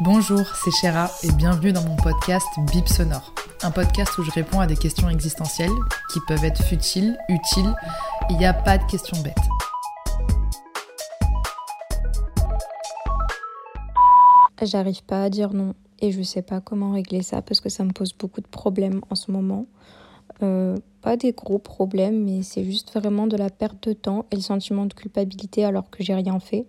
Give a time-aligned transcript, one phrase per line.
[0.00, 3.32] Bonjour, c'est Chéra et bienvenue dans mon podcast Bip Sonore.
[3.64, 5.72] Un podcast où je réponds à des questions existentielles
[6.12, 7.74] qui peuvent être futiles, utiles.
[8.30, 9.34] Il n'y a pas de questions bêtes.
[14.62, 17.82] J'arrive pas à dire non et je sais pas comment régler ça parce que ça
[17.82, 19.66] me pose beaucoup de problèmes en ce moment.
[20.44, 24.36] Euh, pas des gros problèmes, mais c'est juste vraiment de la perte de temps et
[24.36, 26.66] le sentiment de culpabilité alors que j'ai rien fait.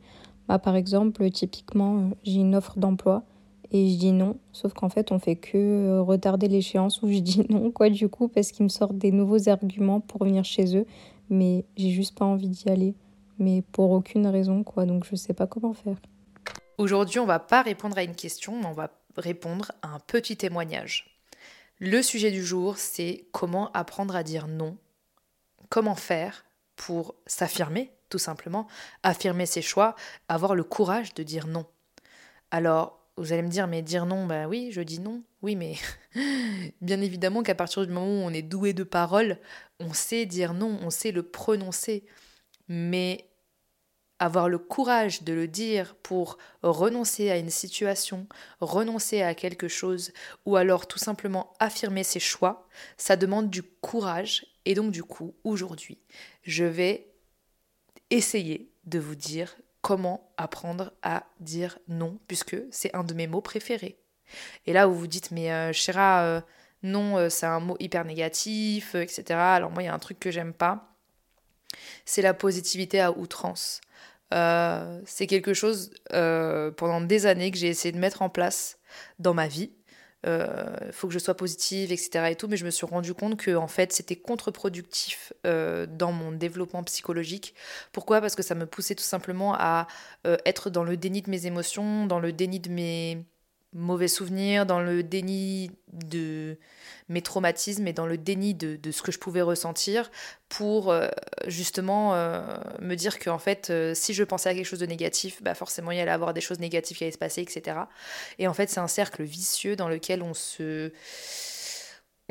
[0.50, 3.24] Bah, par exemple, typiquement, euh, j'ai une offre d'emploi
[3.72, 7.20] et je dis non, sauf qu'en fait, on fait que euh, retarder l'échéance où je
[7.20, 10.76] dis non, quoi, du coup, parce qu'ils me sortent des nouveaux arguments pour venir chez
[10.76, 10.88] eux,
[11.30, 12.96] mais j'ai juste pas envie d'y aller,
[13.38, 15.98] mais pour aucune raison, quoi, donc je sais pas comment faire.
[16.80, 20.36] Aujourd'hui, on va pas répondre à une question, mais on va répondre à un petit
[20.36, 21.22] témoignage.
[21.78, 24.78] Le sujet du jour, c'est comment apprendre à dire non.
[25.70, 26.44] Comment faire
[26.76, 28.68] pour s'affirmer, tout simplement,
[29.04, 29.96] affirmer ses choix,
[30.28, 31.66] avoir le courage de dire non.
[32.52, 35.24] Alors, vous allez me dire, mais dire non, bah oui, je dis non.
[35.42, 35.76] Oui, mais
[36.82, 39.38] bien évidemment qu'à partir du moment où on est doué de parole,
[39.80, 42.06] on sait dire non, on sait le prononcer.
[42.68, 43.30] Mais
[44.20, 48.28] avoir le courage de le dire pour renoncer à une situation,
[48.60, 50.12] renoncer à quelque chose,
[50.46, 54.46] ou alors tout simplement affirmer ses choix, ça demande du courage.
[54.66, 56.00] Et donc du coup, aujourd'hui,
[56.44, 57.10] je vais
[58.10, 63.42] essayer de vous dire comment apprendre à dire non, puisque c'est un de mes mots
[63.42, 63.98] préférés.
[64.66, 66.42] Et là, vous vous dites, mais euh, euh,
[66.84, 69.24] non, euh, c'est un mot hyper négatif, etc.
[69.40, 70.96] Alors moi, il y a un truc que j'aime pas,
[72.06, 73.82] c'est la positivité à outrance.
[74.34, 78.78] Euh, c'est quelque chose euh, pendant des années que j'ai essayé de mettre en place
[79.18, 79.72] dans ma vie.
[80.26, 82.32] Euh, faut que je sois positive, etc.
[82.32, 86.32] Et tout, mais je me suis rendu compte que en fait c'était contre-productif dans mon
[86.32, 87.56] développement psychologique.
[87.92, 88.22] Pourquoi?
[88.22, 89.88] Parce que ça me poussait tout simplement à
[90.46, 93.26] être dans le déni de mes émotions, dans le déni de mes
[93.74, 96.58] mauvais souvenirs, dans le déni de
[97.08, 100.12] mes traumatismes et dans le déni de, ce que je pouvais ressentir
[100.48, 101.08] pour euh,
[101.48, 102.42] justement euh,
[102.80, 105.92] me dire qu'en fait, euh, si je pensais à quelque chose de négatif, bah forcément
[105.92, 107.78] il y allait avoir des choses négatives qui allaient se passer, etc.
[108.38, 110.92] Et en fait, c'est un cercle vicieux dans lequel on se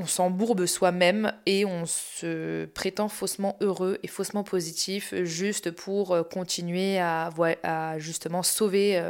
[0.01, 7.01] on s'embourbe soi-même et on se prétend faussement heureux et faussement positif juste pour continuer
[7.01, 7.31] à,
[7.65, 9.03] à justement sauver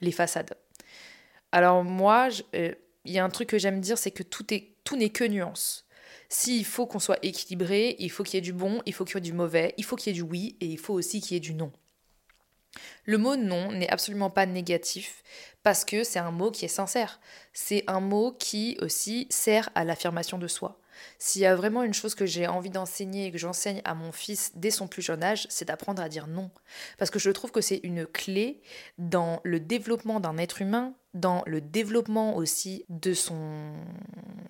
[0.00, 0.54] les façades.
[1.52, 2.30] Alors moi,
[3.04, 5.24] il y a un truc que j'aime dire, c'est que tout est tout n'est que
[5.24, 5.86] nuance.
[6.28, 9.16] S'il faut qu'on soit équilibré, il faut qu'il y ait du bon, il faut qu'il
[9.16, 11.20] y ait du mauvais, il faut qu'il y ait du oui et il faut aussi
[11.20, 11.72] qu'il y ait du non.
[13.04, 15.22] Le mot non n'est absolument pas négatif
[15.62, 17.20] parce que c'est un mot qui est sincère.
[17.52, 20.80] C'est un mot qui aussi sert à l'affirmation de soi.
[21.18, 24.12] S'il y a vraiment une chose que j'ai envie d'enseigner et que j'enseigne à mon
[24.12, 26.50] fils dès son plus jeune âge, c'est d'apprendre à dire non.
[26.98, 28.60] Parce que je trouve que c'est une clé
[28.98, 33.72] dans le développement d'un être humain, dans le développement aussi de son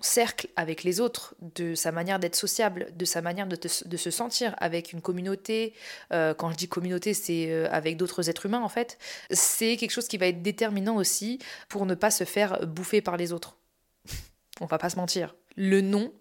[0.01, 4.55] cercle avec les autres, de sa manière d'être sociable, de sa manière de, se sentir
[4.57, 5.73] avec une communauté.
[6.11, 8.97] Euh, quand je dis communauté, c'est euh, avec d'autres êtres humains en fait.
[9.29, 11.39] C'est quelque chose qui va être déterminant aussi
[11.69, 13.57] pour ne pas se faire bouffer par les autres.
[14.59, 15.35] On va pas se mentir.
[15.55, 16.11] Le non,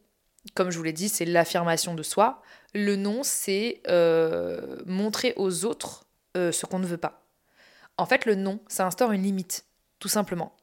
[0.53, 2.43] comme je vous l'ai dit, c'est l'affirmation de soi.
[2.75, 6.05] Le non, c'est euh, montrer aux autres
[6.37, 7.22] ce qu'on ne veut pas.
[7.97, 9.65] En fait, le non, ça instaure une limite
[10.05, 10.55] tout simplement.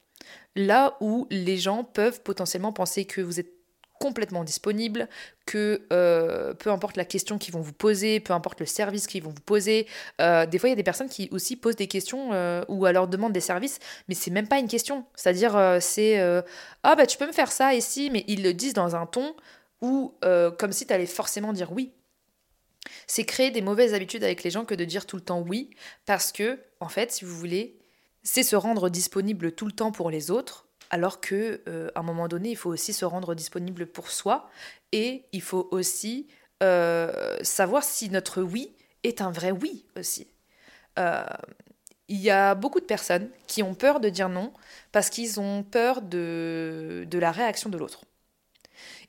[0.55, 3.51] Là où les gens peuvent potentiellement penser que vous êtes
[3.99, 5.09] complètement disponible,
[5.47, 9.23] que euh, peu importe la question qu'ils vont vous poser, peu importe le service qu'ils
[9.23, 9.87] vont vous poser,
[10.19, 12.85] euh, des fois il y a des personnes qui aussi posent des questions euh, ou
[12.85, 15.05] alors demandent des services, mais c'est même pas une question.
[15.15, 16.19] C'est-à-dire c'est
[16.83, 19.35] ah bah tu peux me faire ça ici, mais ils le disent dans un ton
[19.81, 20.15] où
[20.57, 21.91] comme si tu allais forcément dire oui.
[23.07, 25.69] C'est créer des mauvaises habitudes avec les gens que de dire tout le temps oui,
[26.05, 27.81] parce que en fait si vous voulez
[28.23, 32.03] c'est se rendre disponible tout le temps pour les autres, alors que euh, à un
[32.03, 34.49] moment donné, il faut aussi se rendre disponible pour soi
[34.91, 36.27] et il faut aussi
[36.61, 40.27] euh, savoir si notre oui est un vrai oui aussi.
[40.99, 41.23] Euh,
[42.09, 44.51] il y a beaucoup de personnes qui ont peur de dire non
[44.91, 48.01] parce qu'ils ont peur de la réaction de l'autre.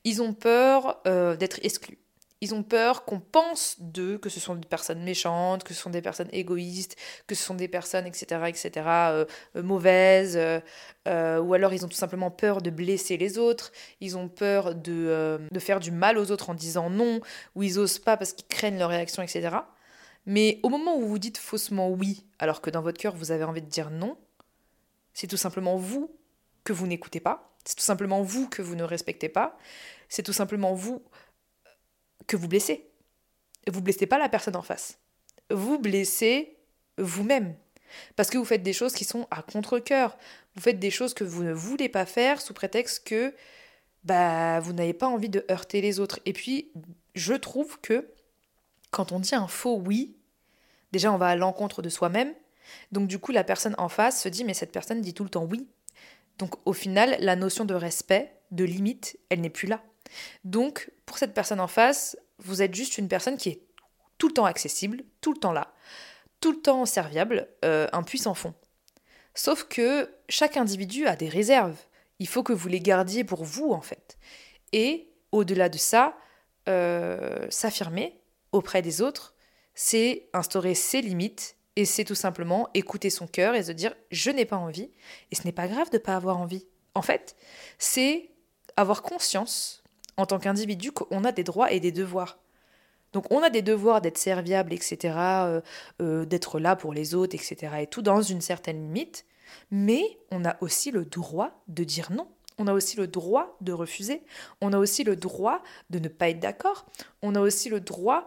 [0.05, 1.99] Ils ont peur d'être exclus.
[2.43, 5.91] Ils ont peur qu'on pense d'eux que ce sont des personnes méchantes, que ce sont
[5.91, 6.97] des personnes égoïstes,
[7.29, 11.89] que ce sont des personnes, etc., etc., euh, euh, mauvaises, euh, ou alors ils ont
[11.89, 13.71] tout simplement peur de blesser les autres,
[14.01, 17.21] ils ont peur de, de faire du mal aux autres en disant non,
[17.55, 19.59] ou ils osent pas parce qu'ils craignent leur réaction, etc.
[20.27, 23.45] Mais au moment où vous dites faussement oui, alors que dans votre cœur vous avez
[23.45, 24.19] envie de dire non,
[25.15, 26.11] c'est tout simplement vous
[26.65, 29.59] que vous n'écoutez pas, c'est tout simplement vous que vous ne respectez pas,
[30.09, 31.03] c'est tout simplement vous
[32.27, 32.89] que vous blessez.
[33.71, 34.99] Vous blessez pas la personne en face.
[35.51, 36.57] Vous blessez
[36.99, 37.55] vous-même.
[38.17, 40.17] Parce que vous faites des choses qui sont à contre-coeur.
[40.55, 43.35] Vous faites des choses que vous ne voulez pas faire sous prétexte que
[44.05, 46.21] bah, vous n'avez pas envie de heurter les autres.
[46.27, 46.73] Et puis,
[47.15, 48.09] je trouve que
[48.91, 50.17] quand on dit un faux oui,
[50.93, 52.35] déjà on va à l'encontre de soi-même.
[52.91, 55.31] Donc du coup, la personne en face se dit mais cette personne dit tout le
[55.31, 55.69] temps oui.
[56.39, 59.83] Donc au final, la notion de respect, de limite, elle n'est plus là.
[60.45, 63.63] Donc pour cette personne en face, vous êtes juste une personne qui est
[64.19, 65.73] tout le temps accessible, tout le temps là,
[66.41, 68.55] tout le temps serviable, euh, un puissant fond.
[69.35, 71.77] Sauf que chaque individu a des réserves.
[72.19, 74.19] Il faut que vous les gardiez pour vous, en fait.
[74.73, 76.17] Et au-delà de ça,
[76.69, 78.21] euh, s'affirmer
[78.53, 79.35] auprès des autres,
[79.75, 84.31] c'est instaurer ses limites et c'est tout simplement écouter son cœur et se dire je
[84.31, 84.91] n'ai pas envie.
[85.31, 86.67] Et ce n'est pas grave de ne pas avoir envie.
[86.95, 87.37] En fait,
[87.79, 88.31] c'est
[88.77, 89.83] avoir conscience
[90.17, 92.39] en tant qu'individu qu'on a des droits et des devoirs.
[93.13, 95.61] Donc on a des devoirs d'être serviable, etc., euh,
[96.01, 99.27] euh, d'être là pour les autres, etc., et tout dans une certaine limite,
[99.71, 102.29] mais on a aussi le droit de dire non.
[102.59, 104.23] On a aussi le droit de refuser.
[104.61, 106.87] On a aussi le droit de ne pas être d'accord.
[107.23, 108.27] On a aussi le droit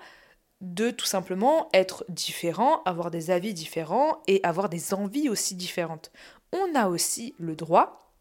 [0.74, 6.12] de tout simplement être différent, avoir des avis différents et avoir des envies aussi différentes.
[6.52, 8.14] On a aussi le droit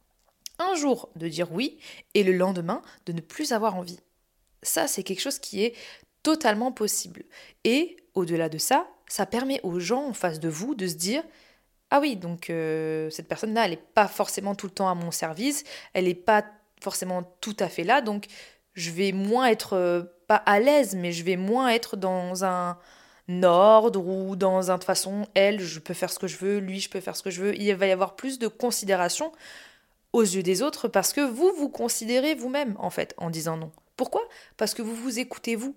[0.58, 1.79] un jour de dire oui
[2.14, 3.99] et le lendemain de ne plus avoir envie.
[4.62, 5.75] Ça, c'est quelque chose qui est
[6.23, 7.25] totalement possible.
[7.64, 11.23] Et au-delà de ça, ça permet aux gens en face de vous de se dire
[11.90, 15.11] ah oui, donc euh, cette personne-là, elle n'est pas forcément tout le temps à mon
[15.11, 16.44] service, elle n'est pas
[16.81, 18.26] forcément tout à fait là, donc
[18.75, 22.79] je vais moins être, euh, pas à l'aise, mais je vais moins être dans un
[23.43, 26.91] ordre ou dans un façon, elle, je peux faire ce que je veux, lui, je
[26.91, 27.56] peux faire ce que je veux.
[27.56, 29.32] Il va y avoir plus de considération
[30.12, 33.73] aux yeux des autres parce que vous vous considérez vous-même, en fait, en disant non.
[33.97, 34.23] Pourquoi?
[34.56, 35.76] Parce que vous vous écoutez vous.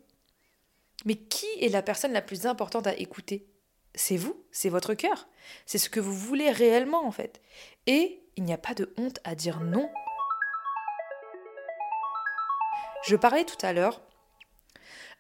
[1.05, 3.45] Mais qui est la personne la plus importante à écouter?
[3.93, 5.27] C'est vous, c'est votre cœur.
[5.65, 7.41] C'est ce que vous voulez réellement, en fait.
[7.85, 9.89] Et il n'y a pas de honte à dire non
[13.07, 14.01] je parlais tout à l'heure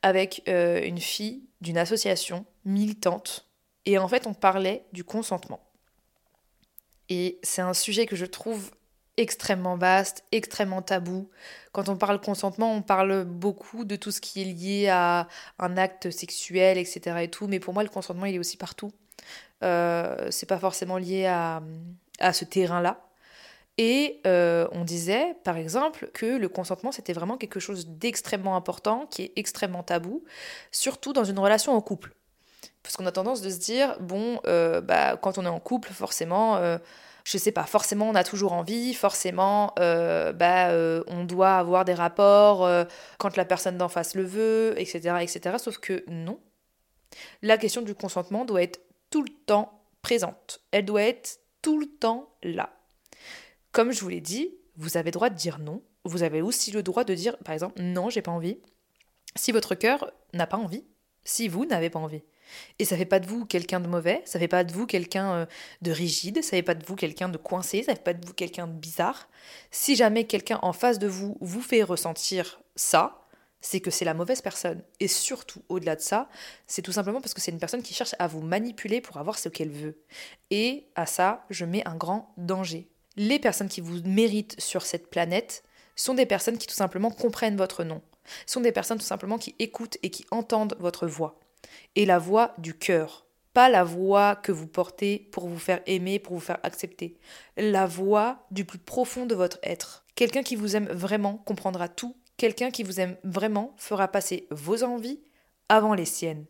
[0.01, 3.47] avec euh, une fille d'une association militante
[3.85, 5.59] et en fait on parlait du consentement.
[7.09, 8.71] Et c'est un sujet que je trouve
[9.15, 11.29] extrêmement vaste, extrêmement tabou.
[11.71, 15.27] Quand on parle consentement, on parle beaucoup de tout ce qui est lié à
[15.57, 17.17] un acte sexuel, etc.
[17.21, 18.91] et tout, mais pour moi le consentement il est aussi partout.
[19.63, 21.63] Euh, c'est pas forcément lié à,
[22.19, 23.06] à ce terrain-là.
[23.77, 29.05] Et euh, on disait, par exemple, que le consentement, c'était vraiment quelque chose d'extrêmement important,
[29.05, 30.23] qui est extrêmement tabou,
[30.71, 32.15] surtout dans une relation en couple.
[32.81, 35.89] Parce qu'on a tendance de se dire, bon, euh, bah, quand on est en couple,
[35.89, 36.79] forcément, euh,
[37.23, 40.69] je sais pas, forcément on a toujours envie, forcément bah,
[41.07, 42.65] on doit avoir des rapports
[43.17, 45.57] quand la personne d'en face le veut, etc., etc.
[45.59, 46.39] Sauf que non.
[47.41, 48.79] La question du consentement doit être
[49.09, 50.61] tout le temps présente.
[50.71, 52.76] Elle doit être tout le temps là.
[53.71, 55.83] Comme je vous l'ai dit, vous avez droit de dire non.
[56.03, 58.59] Vous avez aussi le droit de dire, par exemple, non, j'ai pas envie.
[59.35, 60.85] Si votre cœur n'a pas envie,
[61.23, 62.23] si vous n'avez pas envie.
[62.79, 65.33] Et ça fait pas de vous quelqu'un de mauvais, ça fait pas de vous quelqu'un
[65.33, 65.45] euh,
[65.81, 68.33] de rigide, ça fait pas de vous quelqu'un de coincé, ça fait pas de vous
[68.33, 69.27] quelqu'un de bizarre.
[69.69, 73.25] Si jamais quelqu'un en face de vous vous fait ressentir ça,
[73.59, 74.81] c'est que c'est la mauvaise personne.
[74.99, 76.29] Et surtout, au-delà de ça,
[76.67, 79.37] c'est tout simplement parce que c'est une personne qui cherche à vous manipuler pour avoir
[79.37, 79.99] ce qu'elle veut.
[80.51, 85.09] Et à ça, je mets un grand danger les personnes qui vous méritent sur cette
[85.09, 85.63] planète
[85.95, 88.01] sont des personnes qui tout simplement comprennent votre nom,
[88.45, 91.39] sont des personnes tout simplement qui écoutent et qui entendent votre voix.
[91.95, 96.19] Et la voix du cœur, pas la voix que vous portez pour vous faire aimer,
[96.19, 97.17] pour vous faire accepter,
[97.57, 100.05] la voix du plus profond de votre être.
[100.15, 104.83] Quelqu'un qui vous aime vraiment comprendra tout, quelqu'un qui vous aime vraiment fera passer vos
[104.83, 105.19] envies
[105.69, 106.45] avant les siennes.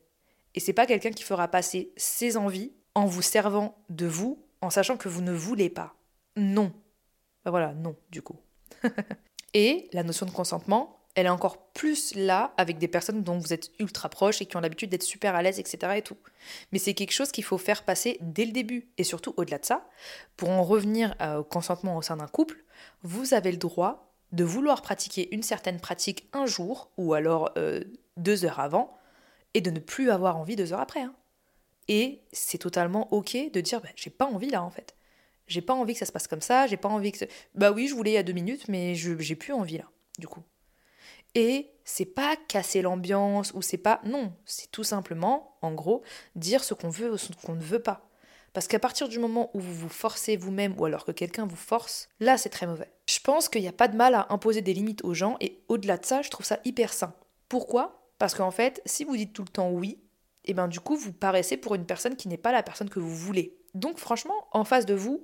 [0.54, 4.70] Et c'est pas quelqu'un qui fera passer ses envies en vous servant de vous, en
[4.70, 5.97] sachant que vous ne voulez pas
[6.38, 6.72] non.
[7.44, 8.38] Ben voilà, non, du coup.
[9.54, 13.52] et la notion de consentement, elle est encore plus là avec des personnes dont vous
[13.52, 15.94] êtes ultra proches et qui ont l'habitude d'être super à l'aise, etc.
[15.96, 16.18] et tout.
[16.72, 18.92] Mais c'est quelque chose qu'il faut faire passer dès le début.
[18.98, 19.88] Et surtout, au-delà de ça,
[20.36, 22.64] pour en revenir euh, au consentement au sein d'un couple,
[23.02, 27.84] vous avez le droit de vouloir pratiquer une certaine pratique un jour, ou alors euh,
[28.18, 28.96] deux heures avant
[29.54, 31.02] et de ne plus avoir envie deux heures après.
[31.02, 31.16] Hein.
[31.88, 34.96] Et c'est totalement ok de dire bah, j'ai pas envie là en fait.
[35.48, 37.26] J'ai pas envie que ça se passe comme ça, j'ai pas envie que.
[37.56, 39.86] Bah oui, je voulais il y a deux minutes, mais j'ai plus envie là,
[40.20, 40.44] du coup.
[41.36, 44.02] Et c'est pas casser l'ambiance ou c'est pas.
[44.04, 46.02] Non, c'est tout simplement, en gros,
[46.36, 48.08] dire ce qu'on veut ou ce qu'on ne veut pas.
[48.54, 51.56] Parce qu'à partir du moment où vous vous forcez vous-même ou alors que quelqu'un vous
[51.56, 52.90] force, là c'est très mauvais.
[53.08, 55.62] Je pense qu'il n'y a pas de mal à imposer des limites aux gens et
[55.68, 57.14] au-delà de ça, je trouve ça hyper sain.
[57.50, 58.10] Pourquoi?
[58.18, 60.00] Parce qu'en fait, si vous dites tout le temps oui,
[60.44, 62.90] et eh ben du coup vous paraissez pour une personne qui n'est pas la personne
[62.90, 63.56] que vous voulez.
[63.78, 65.24] Donc franchement, en face de vous,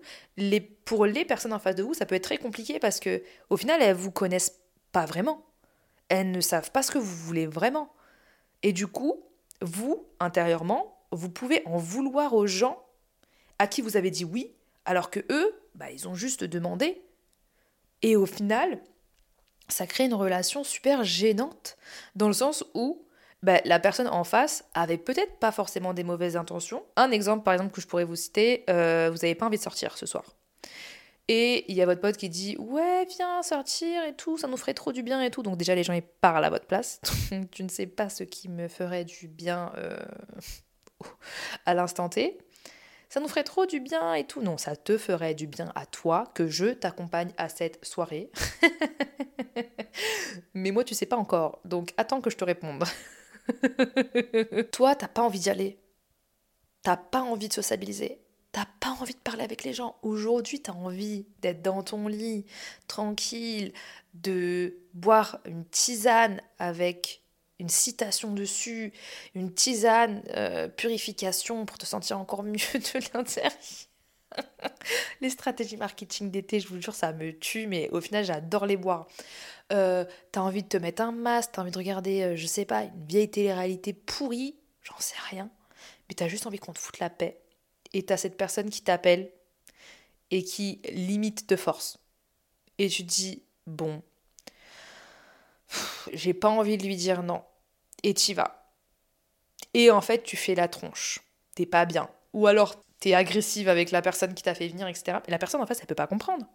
[0.85, 3.57] pour les personnes en face de vous, ça peut être très compliqué parce que au
[3.57, 4.59] final, elles vous connaissent
[4.91, 5.43] pas vraiment.
[6.09, 7.91] Elles ne savent pas ce que vous voulez vraiment.
[8.61, 9.23] Et du coup,
[9.61, 12.83] vous, intérieurement, vous pouvez en vouloir aux gens
[13.57, 14.53] à qui vous avez dit oui,
[14.85, 17.01] alors que eux, bah, ils ont juste demandé.
[18.03, 18.81] Et au final,
[19.67, 21.77] ça crée une relation super gênante,
[22.15, 23.03] dans le sens où
[23.43, 26.83] bah, la personne en face avait peut-être pas forcément des mauvaises intentions.
[26.95, 29.63] Un exemple, par exemple, que je pourrais vous citer, euh, vous n'avez pas envie de
[29.63, 30.23] sortir ce soir.
[31.27, 34.57] Et il y a votre pote qui dit Ouais, viens sortir et tout, ça nous
[34.57, 35.43] ferait trop du bien et tout.
[35.43, 37.01] Donc, déjà, les gens parlent à votre place.
[37.51, 39.97] tu ne sais pas ce qui me ferait du bien euh,
[41.65, 42.39] à l'instant T
[43.09, 44.41] ça nous ferait trop du bien et tout.
[44.41, 48.31] Non, ça te ferait du bien à toi que je t'accompagne à cette soirée.
[50.55, 52.83] Mais moi, tu sais pas encore, donc attends que je te réponde.
[54.71, 55.79] toi, t'as pas envie d'y aller.
[56.81, 58.19] T'as pas envie de sociabiliser.
[58.51, 59.95] T'as pas envie de parler avec les gens.
[60.03, 62.45] Aujourd'hui, t'as envie d'être dans ton lit,
[62.87, 63.73] tranquille,
[64.13, 67.23] de boire une tisane avec
[67.59, 68.93] une citation dessus,
[69.35, 73.53] une tisane, euh, purification pour te sentir encore mieux de l'intérieur.
[75.21, 78.77] les stratégies marketing d'été, je vous jure, ça me tue, mais au final, j'adore les
[78.77, 79.07] boire.
[79.71, 82.65] Euh, t'as envie de te mettre un masque, t'as envie de regarder, euh, je sais
[82.65, 85.49] pas, une vieille télé-réalité pourrie, j'en sais rien,
[86.07, 87.39] mais t'as juste envie qu'on te foute la paix.
[87.93, 89.31] Et t'as cette personne qui t'appelle
[90.31, 91.99] et qui limite te force.
[92.77, 94.01] Et tu te dis, bon,
[96.13, 97.43] j'ai pas envie de lui dire non
[98.03, 98.71] et t'y vas.
[99.73, 101.19] Et en fait, tu fais la tronche.
[101.55, 102.09] T'es pas bien.
[102.33, 105.19] Ou alors, t'es agressive avec la personne qui t'a fait venir, etc.
[105.27, 106.45] Et la personne en face, elle peut pas comprendre.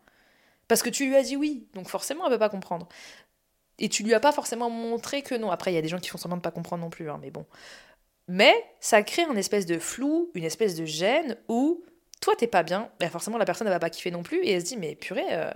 [0.68, 2.88] Parce que tu lui as dit oui, donc forcément, elle peut pas comprendre.
[3.78, 5.50] Et tu lui as pas forcément montré que non.
[5.50, 7.18] Après, il y a des gens qui font semblant de pas comprendre non plus, hein,
[7.20, 7.46] mais bon.
[8.28, 11.82] Mais ça crée un espèce de flou, une espèce de gêne où
[12.20, 14.52] toi t'es pas bien, ben forcément la personne ne va pas kiffer non plus et
[14.52, 15.50] elle se dit mais purée, euh,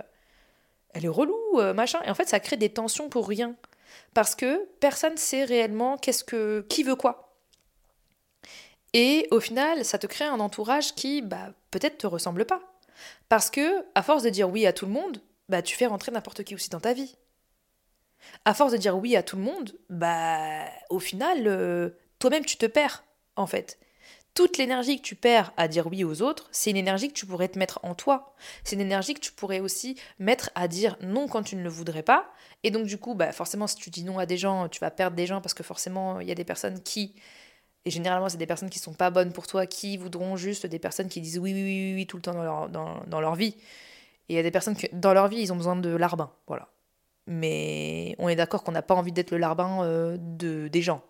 [0.93, 1.99] elle est relou, euh, machin.
[2.05, 3.55] Et en fait ça crée des tensions pour rien
[4.15, 7.37] parce que personne sait réellement qu'est-ce que qui veut quoi.
[8.93, 12.72] Et au final, ça te crée un entourage qui bah peut-être te ressemble pas.
[13.29, 16.11] Parce que à force de dire oui à tout le monde, bah tu fais rentrer
[16.11, 17.15] n'importe qui aussi dans ta vie.
[18.45, 22.57] À force de dire oui à tout le monde, bah au final euh, toi-même tu
[22.57, 23.03] te perds
[23.35, 23.79] en fait
[24.33, 27.25] toute l'énergie que tu perds à dire oui aux autres, c'est une énergie que tu
[27.25, 28.33] pourrais te mettre en toi.
[28.63, 31.69] C'est une énergie que tu pourrais aussi mettre à dire non quand tu ne le
[31.69, 32.31] voudrais pas.
[32.63, 34.89] Et donc du coup, bah, forcément, si tu dis non à des gens, tu vas
[34.89, 37.13] perdre des gens parce que forcément, il y a des personnes qui,
[37.85, 40.79] et généralement, c'est des personnes qui sont pas bonnes pour toi, qui voudront juste des
[40.79, 43.55] personnes qui disent oui, oui, oui, oui, tout le temps dans leur, dans, leur vie.
[44.29, 46.31] Et il y a des personnes qui, dans leur vie, ils ont besoin de larbin.
[46.47, 46.69] Voilà.
[47.27, 51.03] Mais on est d'accord qu'on n'a pas envie d'être le larbin euh, de, des gens.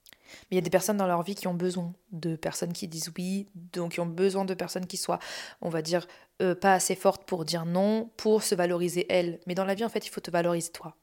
[0.44, 2.88] Mais il y a des personnes dans leur vie qui ont besoin de personnes qui
[2.88, 5.20] disent oui, donc qui ont besoin de personnes qui soient,
[5.62, 6.08] on va dire,
[6.42, 9.40] euh, pas assez fortes pour dire non, pour se valoriser elles.
[9.46, 10.96] Mais dans la vie, en fait, il faut te valoriser toi.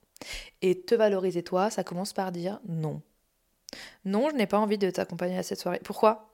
[0.63, 3.03] Et te valoriser toi, ça commence par dire non.
[4.05, 5.81] Non, je n'ai pas envie de t'accompagner à cette soirée.
[5.85, 6.31] Pourquoi?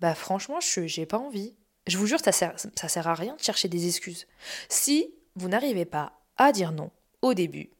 [0.00, 1.54] Bah franchement, je j'ai pas envie.
[1.86, 4.26] Je vous jure, ça sert, ça sert à rien de chercher des excuses.
[4.68, 6.90] Si vous n'arrivez pas à dire non
[7.22, 7.70] au début,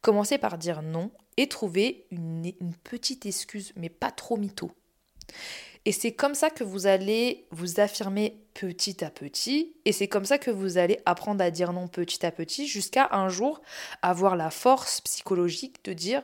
[0.00, 2.52] commencez par dire non et trouver une,
[2.84, 4.70] petite excuse, mais pas trop mytho.
[5.86, 10.26] Et c'est comme ça que vous allez vous affirmer petit à petit, et c'est comme
[10.26, 13.62] ça que vous allez apprendre à dire non petit à petit, jusqu'à un jour
[14.02, 16.22] avoir la force psychologique de dire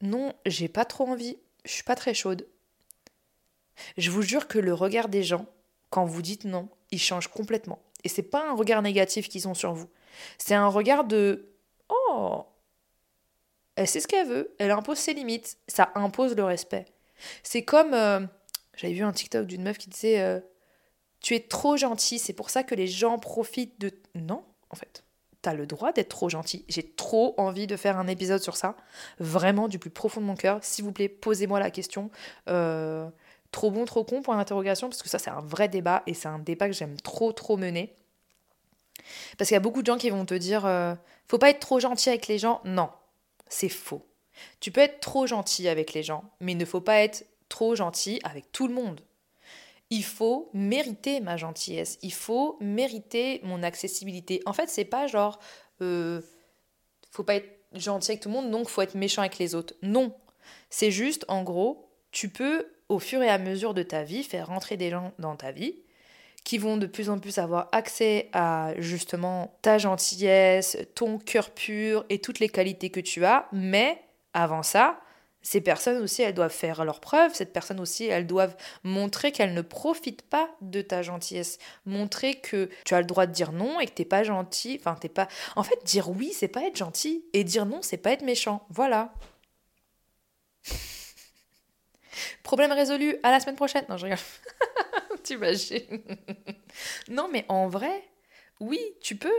[0.00, 2.46] non, j'ai pas trop envie, je suis pas très chaude.
[3.96, 5.46] Je vous jure que le regard des gens,
[5.90, 7.80] quand vous dites non, il change complètement.
[8.04, 9.88] Et c'est pas un regard négatif qu'ils ont sur vous.
[10.38, 11.50] C'est un regard de
[11.88, 12.44] Oh,
[13.76, 16.86] elle sait ce qu'elle veut, elle impose ses limites, ça impose le respect.
[17.42, 17.94] C'est comme.
[17.94, 18.20] Euh,
[18.76, 20.40] j'avais vu un TikTok d'une meuf qui disait euh,
[21.20, 23.92] Tu es trop gentil, c'est pour ça que les gens profitent de.
[24.14, 25.04] Non, en fait.
[25.44, 26.64] T'as le droit d'être trop gentil.
[26.70, 28.76] J'ai trop envie de faire un épisode sur ça.
[29.18, 30.58] Vraiment, du plus profond de mon cœur.
[30.62, 32.10] S'il vous plaît, posez-moi la question.
[32.48, 33.06] Euh,
[33.50, 36.28] trop bon, trop con, pour l'interrogation, parce que ça, c'est un vrai débat et c'est
[36.28, 37.94] un débat que j'aime trop, trop mener.
[39.36, 40.62] Parce qu'il y a beaucoup de gens qui vont te dire
[41.28, 42.62] Faut pas être trop gentil avec les gens.
[42.64, 42.88] Non,
[43.46, 44.06] c'est faux.
[44.60, 47.74] Tu peux être trop gentil avec les gens, mais il ne faut pas être trop
[47.74, 49.02] gentil avec tout le monde.
[49.94, 54.42] Il faut mériter ma gentillesse, il faut mériter mon accessibilité.
[54.44, 55.38] En fait, c'est pas genre,
[55.82, 56.20] euh,
[57.12, 59.74] faut pas être gentil avec tout le monde, donc faut être méchant avec les autres.
[59.82, 60.12] Non,
[60.68, 64.48] c'est juste, en gros, tu peux au fur et à mesure de ta vie faire
[64.48, 65.76] rentrer des gens dans ta vie
[66.42, 72.04] qui vont de plus en plus avoir accès à justement ta gentillesse, ton cœur pur
[72.10, 74.02] et toutes les qualités que tu as, mais
[74.34, 74.98] avant ça,
[75.44, 77.34] ces personnes aussi, elles doivent faire leurs preuves.
[77.34, 81.58] Cette personne aussi, elles doivent montrer qu'elles ne profitent pas de ta gentillesse.
[81.84, 84.78] Montrer que tu as le droit de dire non et que t'es pas gentil.
[84.80, 85.28] Enfin, t'es pas.
[85.54, 87.26] En fait, dire oui, c'est pas être gentil.
[87.34, 88.66] Et dire non, c'est pas être méchant.
[88.70, 89.12] Voilà.
[92.42, 93.18] Problème résolu.
[93.22, 93.84] À la semaine prochaine.
[93.90, 94.18] Non, je rigole.
[95.22, 96.02] T'imagines
[97.08, 98.02] Non, mais en vrai,
[98.60, 99.30] oui, tu peux,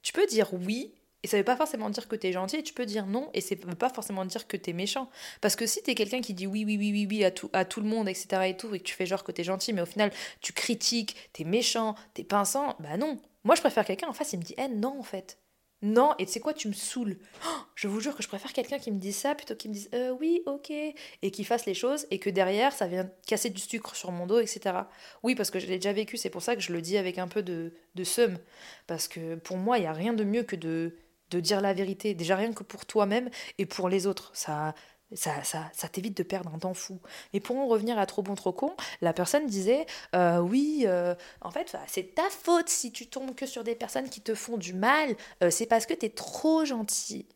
[0.00, 2.62] tu peux dire oui et ça veut pas forcément dire que tu es gentil, et
[2.62, 5.10] tu peux dire non, et ça veut pas forcément dire que tu es méchant.
[5.40, 7.50] Parce que si tu es quelqu'un qui dit oui, oui, oui, oui, oui à tout,
[7.52, 9.44] à tout le monde, etc., et tout, et que tu fais genre que tu es
[9.44, 10.10] gentil, mais au final
[10.40, 13.18] tu critiques, tu es méchant, tu es pinçant, bah non.
[13.44, 15.38] Moi je préfère quelqu'un en face, il me dit, eh non, en fait.
[15.82, 17.16] Non, et tu sais quoi, tu me saoules.
[17.46, 19.74] Oh, je vous jure que je préfère quelqu'un qui me dise ça plutôt qu'il me
[19.74, 23.48] dise euh, oui, ok, et qui fasse les choses, et que derrière ça vient casser
[23.48, 24.76] du sucre sur mon dos, etc.
[25.22, 27.16] Oui, parce que je l'ai déjà vécu, c'est pour ça que je le dis avec
[27.16, 28.38] un peu de, de seum.
[28.86, 30.96] Parce que pour moi, il n'y a rien de mieux que de
[31.30, 34.30] de dire la vérité, déjà rien que pour toi-même et pour les autres.
[34.34, 34.74] Ça,
[35.14, 37.00] ça, ça, t'évite de perdre un temps fou.
[37.32, 41.14] Et pour en revenir à trop bon, trop con, la personne disait euh, Oui, euh,
[41.40, 44.56] en fait, c'est ta faute si tu tombes que sur des personnes qui te font
[44.56, 47.26] du mal, euh, c'est parce que t'es trop gentil.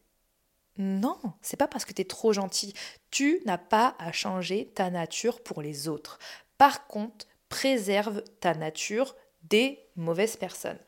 [0.76, 2.74] Non, c'est pas parce que t'es trop gentil.
[3.10, 6.18] Tu n'as pas à changer ta nature pour les autres.
[6.58, 10.78] Par contre, préserve ta nature des mauvaises personnes.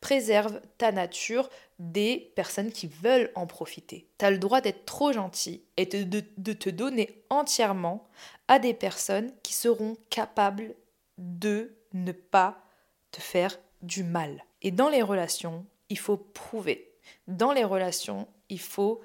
[0.00, 4.08] Préserve ta nature des personnes qui veulent en profiter.
[4.18, 8.06] Tu as le droit d'être trop gentil et de, de, te donner entièrement
[8.48, 10.74] à des personnes qui seront capables
[11.18, 12.62] de ne pas
[13.10, 14.44] te faire du mal.
[14.62, 16.92] Et dans les relations, il faut prouver.
[17.28, 19.00] Dans les relations, il faut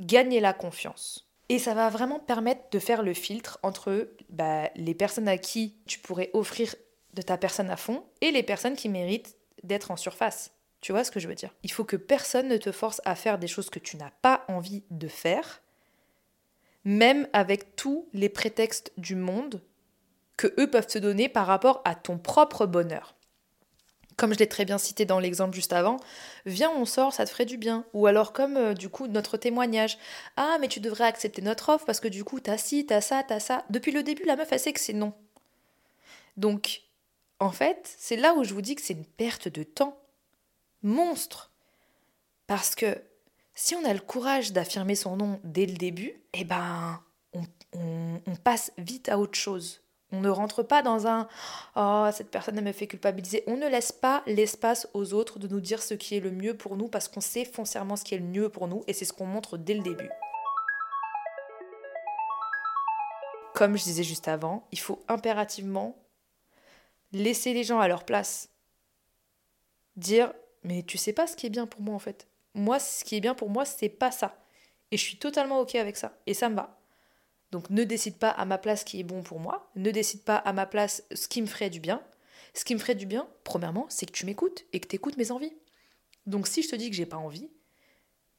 [0.00, 1.28] gagner la confiance.
[1.48, 5.76] Et ça va vraiment permettre de faire le filtre entre bah, les personnes à qui
[5.86, 6.74] tu pourrais offrir
[7.14, 10.52] de ta personne à fond et les personnes qui méritent d'être en surface.
[10.80, 11.54] Tu vois ce que je veux dire?
[11.62, 14.44] Il faut que personne ne te force à faire des choses que tu n'as pas
[14.48, 15.62] envie de faire,
[16.84, 19.62] même avec tous les prétextes du monde
[20.36, 23.14] que eux peuvent te donner par rapport à ton propre bonheur.
[24.16, 25.96] Comme je l'ai très bien cité dans l'exemple juste avant,
[26.46, 27.84] viens on sort, ça te ferait du bien.
[27.94, 29.98] Ou alors comme euh, du coup notre témoignage,
[30.36, 33.24] ah mais tu devrais accepter notre offre parce que du coup t'as ci, t'as ça,
[33.26, 33.64] t'as ça.
[33.70, 35.14] Depuis le début la meuf elle sait que c'est non.
[36.36, 36.82] Donc
[37.44, 39.98] en fait c'est là où je vous dis que c'est une perte de temps
[40.84, 41.50] monstre.
[42.46, 43.00] Parce que
[43.54, 47.00] si on a le courage d'affirmer son nom dès le début, eh ben,
[47.32, 49.80] on, passe vite à autre chose.
[50.12, 51.26] On ne rentre pas dans un
[51.76, 53.42] Oh, cette personne me fait culpabiliser.
[53.46, 56.54] On ne laisse pas l'espace aux autres de nous dire ce qui est le mieux
[56.56, 59.06] pour nous parce qu'on sait foncièrement ce qui est le mieux pour nous et c'est
[59.06, 60.10] ce qu'on montre dès le début.
[63.54, 65.96] Comme je disais juste avant, il faut impérativement
[67.14, 68.50] laisser les gens à leur place.
[69.96, 70.32] Dire
[70.64, 72.26] mais tu sais pas ce qui est bien pour moi en fait.
[72.54, 74.38] Moi, ce qui est bien pour moi, c'est pas ça.
[74.90, 76.16] Et je suis totalement ok avec ça.
[76.26, 76.80] Et ça me va.
[77.52, 79.70] Donc ne décide pas à ma place ce qui est bon pour moi.
[79.76, 82.02] Ne décide pas à ma place ce qui me ferait du bien.
[82.54, 85.16] Ce qui me ferait du bien, premièrement, c'est que tu m'écoutes et que tu écoutes
[85.16, 85.52] mes envies.
[86.26, 87.50] Donc si je te dis que j'ai pas envie,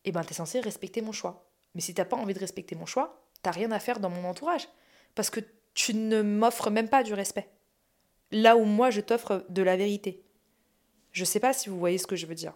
[0.05, 1.51] eh ben t'es censé respecter mon choix.
[1.75, 4.27] Mais si t'as pas envie de respecter mon choix, t'as rien à faire dans mon
[4.27, 4.67] entourage.
[5.13, 5.41] Parce que
[5.73, 7.49] tu ne m'offres même pas du respect.
[8.35, 10.21] Là où moi je t'offre de la vérité.
[11.13, 12.51] Je ne sais pas si vous voyez ce que je veux dire.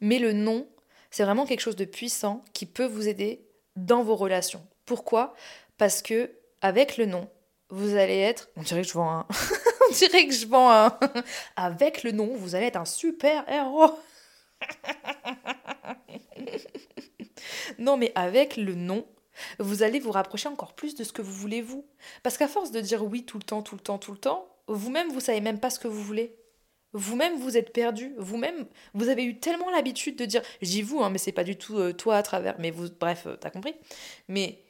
[0.00, 0.66] Mais le non,
[1.12, 4.66] c'est vraiment quelque chose de puissant qui peut vous aider dans vos relations.
[4.86, 5.34] Pourquoi?
[5.78, 7.30] Parce que avec le non,
[7.68, 8.48] vous allez être.
[8.56, 9.26] On dirait que je vends un.
[9.88, 10.98] on dirait que je vends un.
[11.56, 13.96] avec le non, vous allez être un super héros.
[17.78, 19.06] non, mais avec le non,
[19.58, 21.86] vous allez vous rapprocher encore plus de ce que vous voulez vous.
[22.22, 24.48] Parce qu'à force de dire oui tout le temps, tout le temps, tout le temps,
[24.66, 26.36] vous-même, vous savez même pas ce que vous voulez.
[26.92, 28.14] Vous-même, vous êtes perdu.
[28.18, 31.56] Vous-même, vous avez eu tellement l'habitude de dire, j'y vous, hein, mais c'est pas du
[31.56, 32.54] tout euh, toi à travers.
[32.60, 33.74] Mais vous, bref, euh, t'as compris.
[34.28, 34.62] Mais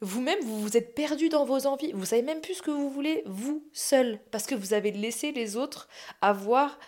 [0.00, 1.92] vous-même, vous vous êtes perdu dans vos envies.
[1.92, 5.30] Vous savez même plus ce que vous voulez, vous seul, parce que vous avez laissé
[5.30, 5.88] les autres
[6.20, 6.78] avoir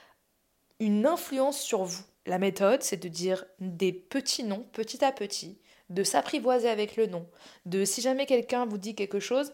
[0.81, 2.03] une influence sur vous.
[2.27, 5.59] La méthode, c'est de dire des petits noms, petit à petit,
[5.91, 7.27] de s'apprivoiser avec le nom,
[7.67, 9.53] de si jamais quelqu'un vous dit quelque chose,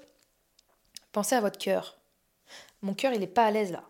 [1.13, 1.99] pensez à votre cœur.
[2.83, 3.85] Mon cœur, il n'est pas à l'aise là.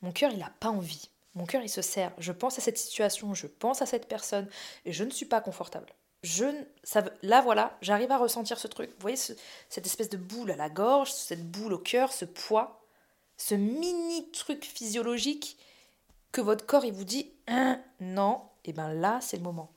[0.00, 1.10] Mon cœur, il n'a pas envie.
[1.34, 2.12] Mon cœur, il se serre.
[2.18, 4.48] Je pense à cette situation, je pense à cette personne
[4.84, 5.92] et je ne suis pas confortable.
[6.22, 6.46] je,
[6.82, 8.90] ça, là voilà, j'arrive à ressentir ce truc.
[8.90, 12.82] Vous voyez cette espèce de boule à la gorge, cette boule au cœur, ce poids,
[13.36, 15.58] ce mini truc physiologique
[16.32, 19.70] que votre corps il vous dit hein, non, et ben là c'est le moment.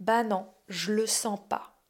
[0.00, 1.82] Bah non, je le sens pas.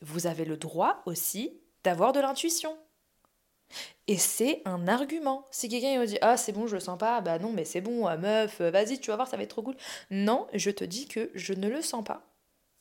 [0.00, 2.76] Vous avez le droit aussi d'avoir de l'intuition.
[4.08, 5.46] Et c'est un argument.
[5.50, 7.80] Si quelqu'un me dit Ah, c'est bon, je le sens pas, bah non, mais c'est
[7.80, 9.76] bon, euh, meuf, euh, vas-y, tu vas voir, ça va être trop cool.
[10.10, 12.22] Non, je te dis que je ne le sens pas.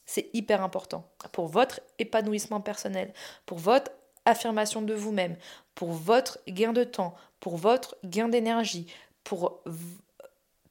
[0.05, 3.13] C'est hyper important pour votre épanouissement personnel,
[3.45, 3.91] pour votre
[4.25, 5.37] affirmation de vous-même,
[5.75, 8.91] pour votre gain de temps, pour votre gain d'énergie,
[9.23, 9.61] pour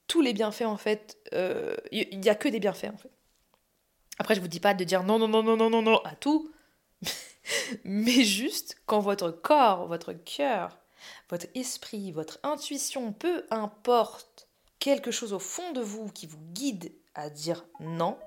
[0.09, 1.19] tous les bienfaits en fait.
[1.31, 3.11] Il euh, n'y a que des bienfaits en fait.
[4.19, 6.15] Après, je vous dis pas de dire non, non, non, non, non, non, non à
[6.15, 6.51] tout,
[7.85, 10.77] mais juste quand votre corps, votre cœur,
[11.31, 16.93] votre esprit, votre intuition, peu importe, quelque chose au fond de vous qui vous guide
[17.15, 18.19] à dire non,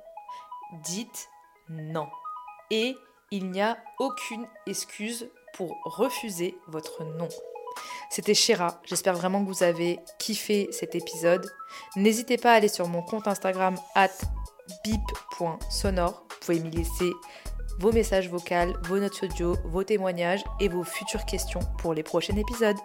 [0.84, 1.30] dites
[1.70, 2.08] non.
[2.70, 2.96] Et
[3.32, 7.30] il n'y a aucune excuse pour refuser votre non.
[8.10, 11.50] C'était Shira, j'espère vraiment que vous avez kiffé cet épisode.
[11.96, 14.10] N'hésitez pas à aller sur mon compte Instagram at
[14.84, 16.26] bip.sonore.
[16.30, 17.12] Vous pouvez m'y laisser
[17.80, 22.36] vos messages vocaux, vos notes audio, vos témoignages et vos futures questions pour les prochains
[22.36, 22.78] épisodes.